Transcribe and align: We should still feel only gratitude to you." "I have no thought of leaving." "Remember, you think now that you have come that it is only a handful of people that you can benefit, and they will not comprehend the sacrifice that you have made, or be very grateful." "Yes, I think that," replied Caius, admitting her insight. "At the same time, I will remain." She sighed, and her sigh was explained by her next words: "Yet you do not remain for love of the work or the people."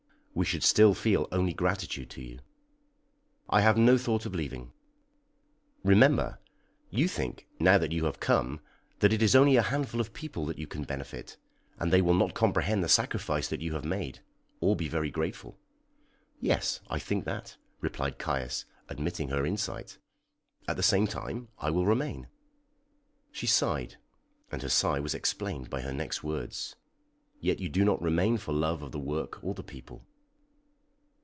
We 0.33 0.45
should 0.45 0.63
still 0.63 0.93
feel 0.93 1.27
only 1.29 1.53
gratitude 1.53 2.09
to 2.11 2.21
you." 2.23 2.39
"I 3.49 3.59
have 3.61 3.77
no 3.77 3.97
thought 3.97 4.25
of 4.25 4.33
leaving." 4.33 4.71
"Remember, 5.83 6.39
you 6.89 7.09
think 7.09 7.47
now 7.59 7.77
that 7.77 7.91
you 7.91 8.05
have 8.05 8.21
come 8.21 8.61
that 8.99 9.11
it 9.11 9.21
is 9.21 9.35
only 9.35 9.57
a 9.57 9.61
handful 9.61 9.99
of 9.99 10.13
people 10.13 10.45
that 10.45 10.57
you 10.57 10.67
can 10.67 10.83
benefit, 10.83 11.35
and 11.77 11.91
they 11.91 12.01
will 12.01 12.13
not 12.13 12.33
comprehend 12.33 12.81
the 12.81 12.87
sacrifice 12.89 13.49
that 13.49 13.61
you 13.61 13.73
have 13.73 13.83
made, 13.83 14.21
or 14.61 14.73
be 14.73 14.87
very 14.87 15.11
grateful." 15.11 15.59
"Yes, 16.39 16.79
I 16.89 16.97
think 16.97 17.25
that," 17.25 17.57
replied 17.81 18.17
Caius, 18.17 18.63
admitting 18.87 19.27
her 19.29 19.45
insight. 19.45 19.97
"At 20.65 20.77
the 20.77 20.81
same 20.81 21.07
time, 21.07 21.49
I 21.59 21.71
will 21.71 21.85
remain." 21.85 22.29
She 23.33 23.47
sighed, 23.47 23.97
and 24.49 24.61
her 24.61 24.69
sigh 24.69 25.01
was 25.01 25.13
explained 25.13 25.69
by 25.69 25.81
her 25.81 25.93
next 25.93 26.23
words: 26.23 26.77
"Yet 27.41 27.59
you 27.59 27.67
do 27.67 27.83
not 27.83 28.01
remain 28.01 28.37
for 28.37 28.53
love 28.53 28.81
of 28.81 28.93
the 28.93 28.97
work 28.97 29.43
or 29.43 29.53
the 29.53 29.61
people." 29.63 30.05